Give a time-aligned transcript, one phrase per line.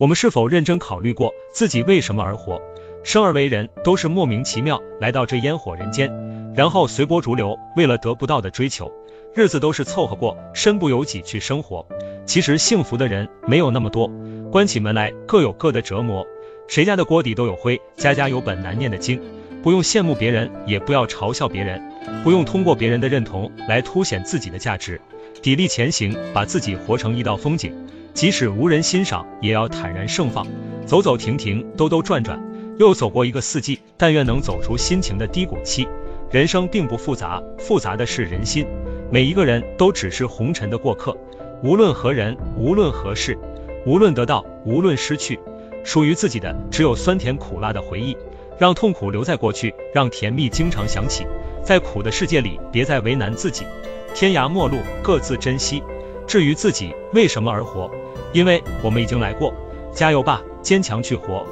[0.00, 2.62] 我们是否认真考虑过自己为什么而活？
[3.04, 6.10] 生而为人，都是莫名其妙来到这烟火人间，
[6.54, 8.90] 然后随波逐流，为了得不到的追求，
[9.34, 11.86] 日子都是凑合过，身不由己去生活。
[12.24, 14.10] 其实幸福的人没有那么多，
[14.50, 16.26] 关起门来各有各的折磨，
[16.66, 19.20] 谁家的锅底都有灰，家家有本难念的经。
[19.62, 21.78] 不用羡慕别人，也不要嘲笑别人，
[22.24, 24.98] 不用通过别人的认同来凸显自己的价值，
[25.42, 27.74] 砥砺前行，把自己活成一道风景，
[28.20, 30.46] 即使无人欣赏，也要坦然盛放，
[30.84, 32.38] 走走停停，兜兜转转，
[32.78, 35.88] 又走过一个四季，但愿能走出心情的低谷期。
[36.30, 38.66] 人生并不复杂，复杂的是人心，
[39.10, 41.16] 每一个人都只是红尘的过客，
[41.62, 43.38] 无论何人，无论何事，
[43.86, 45.40] 无论得到，无论失去，
[45.82, 48.14] 属于自己的只有酸甜苦辣的回忆。
[48.58, 51.26] 让痛苦留在过去，让甜蜜经常想起。
[51.64, 53.64] 在苦的世界里，别再为难自己。
[54.14, 55.82] 天涯陌路，各自珍惜。
[56.26, 57.90] 至于自己为什么而活，
[58.32, 59.52] 因为我们已经来过。
[59.92, 61.44] 加油吧，坚强去活。